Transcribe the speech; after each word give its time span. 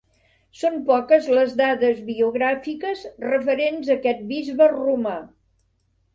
Són 0.59 0.77
poques 0.85 1.27
les 1.39 1.53
dades 1.59 1.99
biogràfiques 2.07 3.05
referents 3.27 3.93
a 3.93 3.93
aquest 3.99 4.27
bisbe 4.35 4.73
romà. 4.75 5.15